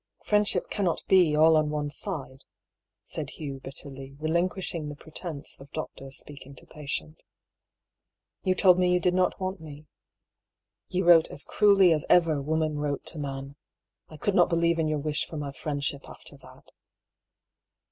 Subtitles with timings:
[0.25, 2.43] "Friendship cannot be all on one side,"
[3.03, 7.21] said Hugh bitterly, relinquishing the pretence of doctor speaking to patient."
[8.43, 9.85] You told me you did not want me.
[10.87, 13.57] You wrote as cruelly as over woman wrote to man.
[14.09, 16.71] I could not believe in your wish for my friendship after that."